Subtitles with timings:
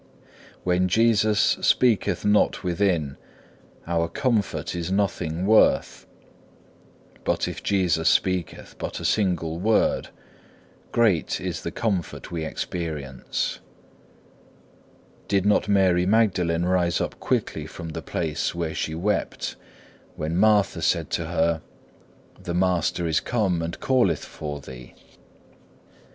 [0.63, 3.17] When Jesus speaketh not within,
[3.85, 6.07] our comfort is nothing worth,
[7.23, 10.09] but if Jesus speaketh but a single word
[10.91, 13.59] great is the comfort we experience.
[15.27, 19.55] Did not Mary Magdalene rise up quickly from the place where she wept
[20.15, 21.61] when Martha said to her,
[22.41, 24.95] The Master is come and calleth for thee?